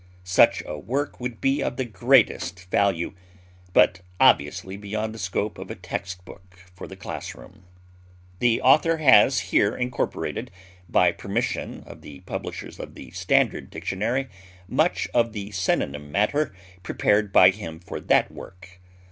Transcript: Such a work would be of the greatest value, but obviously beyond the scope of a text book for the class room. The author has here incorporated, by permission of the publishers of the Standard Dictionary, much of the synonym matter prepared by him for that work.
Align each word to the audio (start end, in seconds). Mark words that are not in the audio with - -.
Such 0.23 0.63
a 0.65 0.79
work 0.79 1.19
would 1.19 1.39
be 1.39 1.61
of 1.61 1.77
the 1.77 1.85
greatest 1.85 2.61
value, 2.71 3.13
but 3.71 4.01
obviously 4.19 4.75
beyond 4.75 5.13
the 5.13 5.19
scope 5.19 5.59
of 5.59 5.69
a 5.69 5.75
text 5.75 6.25
book 6.25 6.57
for 6.73 6.87
the 6.87 6.95
class 6.95 7.35
room. 7.35 7.65
The 8.39 8.63
author 8.63 8.97
has 8.97 9.39
here 9.53 9.77
incorporated, 9.77 10.49
by 10.89 11.11
permission 11.11 11.83
of 11.85 12.01
the 12.01 12.21
publishers 12.21 12.79
of 12.79 12.95
the 12.95 13.11
Standard 13.11 13.69
Dictionary, 13.69 14.27
much 14.67 15.07
of 15.13 15.33
the 15.33 15.51
synonym 15.51 16.11
matter 16.11 16.51
prepared 16.81 17.31
by 17.31 17.51
him 17.51 17.79
for 17.79 17.99
that 17.99 18.31
work. 18.31 18.79